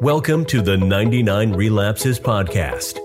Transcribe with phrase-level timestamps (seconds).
[0.00, 2.98] Welcome to the 99 Relapses Podcast.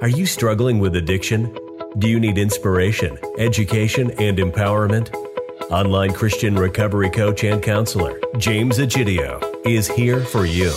[0.00, 1.54] Are you struggling with addiction?
[1.98, 5.14] Do you need inspiration, education, and empowerment?
[5.70, 10.72] Online Christian recovery coach and counselor James Egidio is here for you.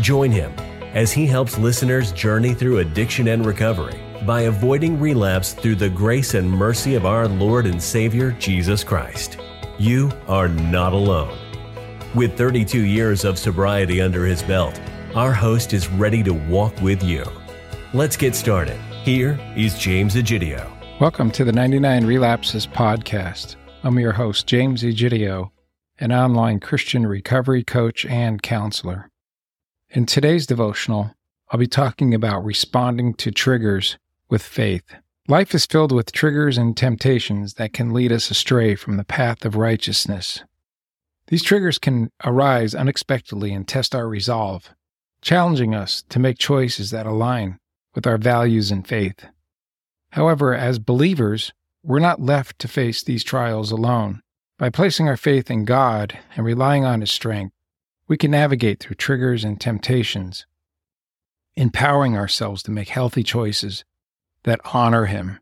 [0.00, 0.52] Join him
[0.94, 6.34] as he helps listeners journey through addiction and recovery by avoiding relapse through the grace
[6.34, 9.36] and mercy of our Lord and Savior Jesus Christ.
[9.78, 11.36] You are not alone.
[12.12, 14.80] With 32 years of sobriety under his belt,
[15.14, 17.24] our host is ready to walk with you.
[17.94, 18.80] Let's get started.
[19.04, 20.68] Here is James Egidio.
[21.00, 23.54] Welcome to the 99 Relapses Podcast.
[23.84, 25.50] I'm your host, James Egidio,
[26.00, 29.08] an online Christian recovery coach and counselor.
[29.90, 31.14] In today's devotional,
[31.52, 34.96] I'll be talking about responding to triggers with faith.
[35.28, 39.44] Life is filled with triggers and temptations that can lead us astray from the path
[39.44, 40.42] of righteousness.
[41.30, 44.74] These triggers can arise unexpectedly and test our resolve,
[45.22, 47.60] challenging us to make choices that align
[47.94, 49.26] with our values and faith.
[50.10, 51.52] However, as believers,
[51.84, 54.22] we're not left to face these trials alone.
[54.58, 57.54] By placing our faith in God and relying on His strength,
[58.08, 60.46] we can navigate through triggers and temptations,
[61.54, 63.84] empowering ourselves to make healthy choices
[64.42, 65.38] that honor Him.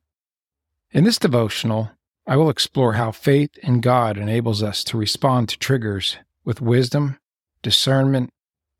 [0.92, 1.92] In this devotional,
[2.28, 7.16] I will explore how faith in God enables us to respond to triggers with wisdom,
[7.62, 8.28] discernment,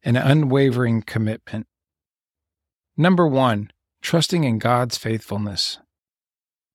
[0.02, 1.66] and unwavering commitment.
[2.94, 3.70] Number one,
[4.02, 5.78] trusting in God's faithfulness.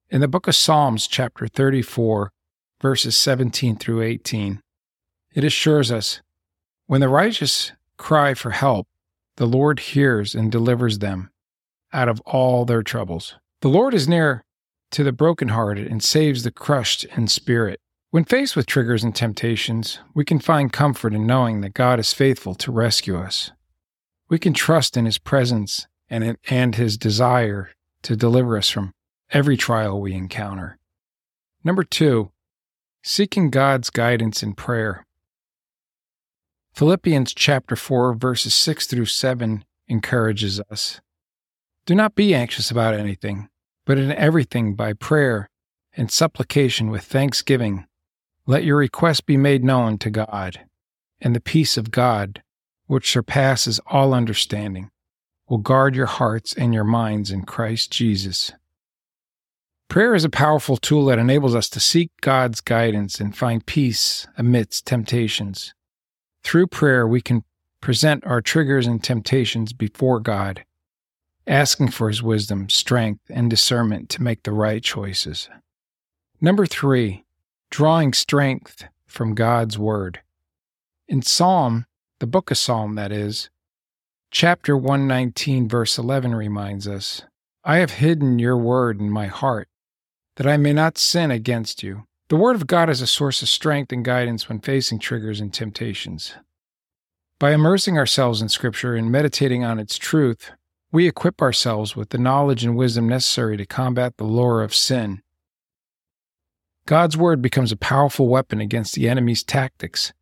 [0.09, 2.31] In the book of Psalms, chapter 34,
[2.81, 4.59] verses 17 through 18,
[5.35, 6.21] it assures us
[6.87, 8.87] when the righteous cry for help,
[9.35, 11.29] the Lord hears and delivers them
[11.93, 13.35] out of all their troubles.
[13.61, 14.42] The Lord is near
[14.93, 17.79] to the brokenhearted and saves the crushed in spirit.
[18.11, 22.13] When faced with triggers and temptations, we can find comfort in knowing that God is
[22.13, 23.51] faithful to rescue us.
[24.29, 27.71] We can trust in His presence and, and His desire
[28.03, 28.93] to deliver us from
[29.31, 30.77] every trial we encounter.
[31.63, 32.31] Number two,
[33.01, 35.05] seeking God's guidance in prayer.
[36.75, 41.01] Philippians chapter 4, verses 6 through 7 encourages us.
[41.87, 43.49] Do not be anxious about anything
[43.85, 45.49] but in everything by prayer
[45.95, 47.85] and supplication with thanksgiving,
[48.45, 50.65] let your requests be made known to God,
[51.21, 52.41] and the peace of God,
[52.87, 54.89] which surpasses all understanding,
[55.47, 58.51] will guard your hearts and your minds in Christ Jesus.
[59.89, 64.27] Prayer is a powerful tool that enables us to seek God's guidance and find peace
[64.37, 65.73] amidst temptations.
[66.43, 67.43] Through prayer, we can
[67.79, 70.65] present our triggers and temptations before God
[71.47, 75.49] asking for his wisdom, strength, and discernment to make the right choices.
[76.39, 77.23] Number three,
[77.69, 80.21] drawing strength from God's Word.
[81.07, 81.85] In Psalm,
[82.19, 83.49] the book of Psalm, that is,
[84.31, 87.23] chapter 119, verse 11 reminds us
[87.63, 89.69] I have hidden your word in my heart,
[90.35, 92.03] that I may not sin against you.
[92.29, 95.53] The Word of God is a source of strength and guidance when facing triggers and
[95.53, 96.33] temptations.
[97.39, 100.51] By immersing ourselves in Scripture and meditating on its truth,
[100.93, 105.23] we equip ourselves with the knowledge and wisdom necessary to combat the lure of sin.
[106.85, 110.13] God's Word becomes a powerful weapon against the enemy's tactics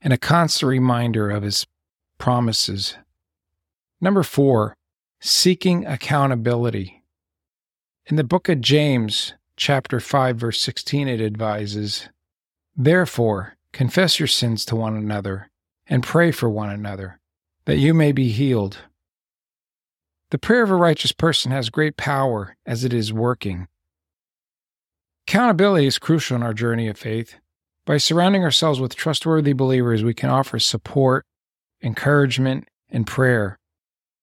[0.00, 1.66] and a constant reminder of his
[2.16, 2.96] promises.
[4.00, 4.76] Number four,
[5.20, 7.02] seeking accountability.
[8.06, 12.08] In the book of James, chapter 5, verse 16, it advises
[12.74, 15.50] Therefore, confess your sins to one another
[15.86, 17.20] and pray for one another,
[17.66, 18.78] that you may be healed.
[20.34, 23.68] The prayer of a righteous person has great power as it is working.
[25.28, 27.36] Accountability is crucial in our journey of faith.
[27.86, 31.24] By surrounding ourselves with trustworthy believers, we can offer support,
[31.84, 33.60] encouragement, and prayer.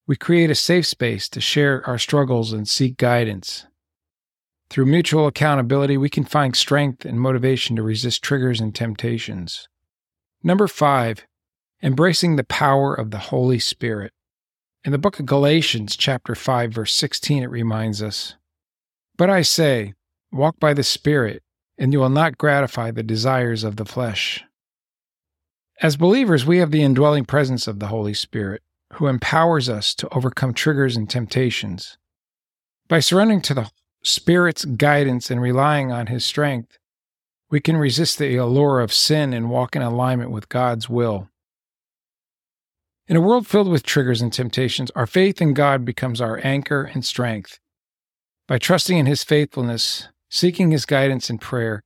[0.06, 3.66] We create a safe space to share our struggles and seek guidance.
[4.70, 9.70] Through mutual accountability, we can find strength and motivation to resist triggers and temptations.
[10.44, 11.26] Number five,
[11.82, 14.12] embracing the power of the Holy Spirit.
[14.84, 18.34] In the book of Galatians, chapter 5, verse 16, it reminds us
[19.16, 19.94] But I say,
[20.32, 21.44] walk by the Spirit,
[21.78, 24.44] and you will not gratify the desires of the flesh.
[25.84, 28.64] As believers, we have the indwelling presence of the Holy Spirit,
[28.94, 32.00] who empowers us to overcome triggers and temptations.
[32.88, 33.70] By surrendering to the
[34.04, 36.80] Spirit's guidance and relying on His strength,
[37.52, 41.30] we can resist the allure of sin and walk in alignment with God's will.
[43.12, 46.90] In a world filled with triggers and temptations, our faith in God becomes our anchor
[46.94, 47.60] and strength.
[48.48, 51.84] By trusting in His faithfulness, seeking His guidance in prayer,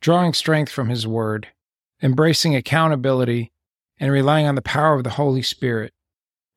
[0.00, 1.46] drawing strength from His Word,
[2.02, 3.52] embracing accountability,
[4.00, 5.92] and relying on the power of the Holy Spirit,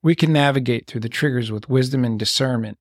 [0.02, 2.76] we can navigate through the triggers with wisdom and discernment.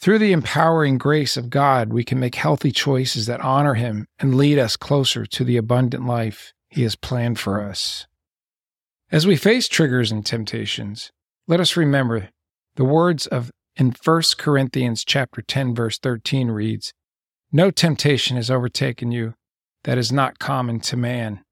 [0.00, 4.34] Through the empowering grace of God, we can make healthy choices that honor Him and
[4.34, 8.06] lead us closer to the abundant life He has planned for us.
[9.14, 11.12] As we face triggers and temptations,
[11.46, 12.30] let us remember
[12.74, 16.92] the words of in 1 Corinthians chapter 10 verse 13 reads,
[17.52, 19.34] "No temptation has overtaken you
[19.84, 21.44] that is not common to man.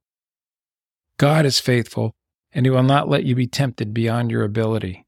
[1.19, 2.17] God is faithful,
[2.51, 5.07] and he will not let you be tempted beyond your ability.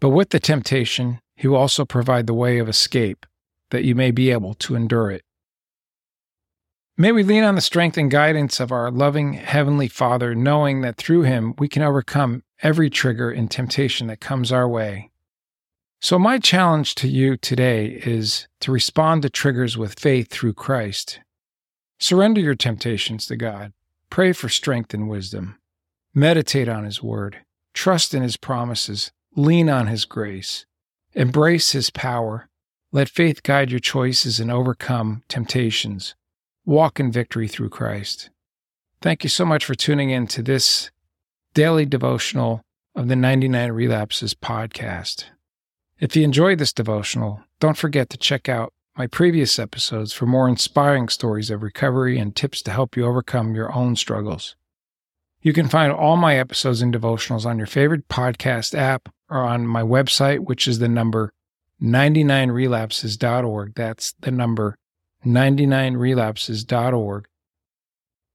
[0.00, 3.26] But with the temptation, he will also provide the way of escape,
[3.72, 5.22] that you may be able to endure it.
[7.00, 10.96] May we lean on the strength and guidance of our loving Heavenly Father, knowing that
[10.96, 15.12] through Him we can overcome every trigger and temptation that comes our way.
[16.00, 21.20] So, my challenge to you today is to respond to triggers with faith through Christ.
[22.00, 23.72] Surrender your temptations to God.
[24.10, 25.56] Pray for strength and wisdom.
[26.12, 27.42] Meditate on His Word.
[27.74, 29.12] Trust in His promises.
[29.36, 30.66] Lean on His grace.
[31.14, 32.48] Embrace His power.
[32.90, 36.16] Let faith guide your choices and overcome temptations.
[36.68, 38.28] Walk in victory through Christ.
[39.00, 40.90] Thank you so much for tuning in to this
[41.54, 42.60] daily devotional
[42.94, 45.24] of the 99 Relapses podcast.
[45.98, 50.46] If you enjoyed this devotional, don't forget to check out my previous episodes for more
[50.46, 54.54] inspiring stories of recovery and tips to help you overcome your own struggles.
[55.40, 59.66] You can find all my episodes and devotionals on your favorite podcast app or on
[59.66, 61.32] my website, which is the number
[61.82, 63.74] 99relapses.org.
[63.74, 64.76] That's the number
[65.24, 67.26] 99relapses.org.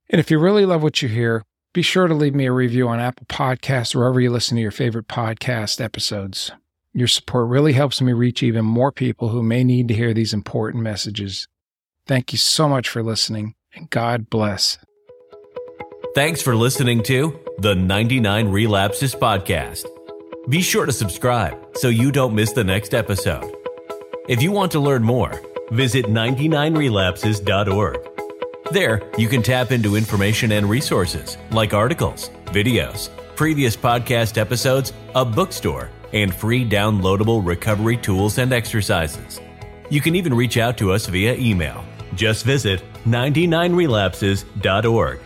[0.09, 1.43] And if you really love what you hear,
[1.73, 4.61] be sure to leave me a review on Apple Podcasts or wherever you listen to
[4.61, 6.51] your favorite podcast episodes.
[6.93, 10.33] Your support really helps me reach even more people who may need to hear these
[10.33, 11.47] important messages.
[12.05, 14.77] Thank you so much for listening, and God bless.
[16.13, 19.87] Thanks for listening to the 99 Relapses Podcast.
[20.49, 23.51] Be sure to subscribe so you don't miss the next episode.
[24.29, 25.31] If you want to learn more,
[25.71, 27.99] visit 99relapses.org.
[28.71, 35.25] There, you can tap into information and resources like articles, videos, previous podcast episodes, a
[35.25, 39.41] bookstore, and free downloadable recovery tools and exercises.
[39.89, 41.83] You can even reach out to us via email.
[42.15, 45.19] Just visit 99relapses.org